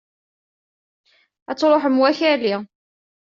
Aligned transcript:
Ad 1.49 1.57
truḥem 1.57 1.99
wakali! 2.01 2.55